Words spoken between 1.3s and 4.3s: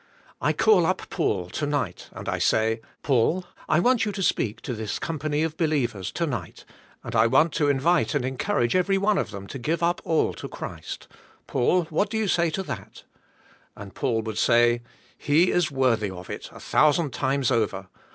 to night, and I say, *'Paul, I want you to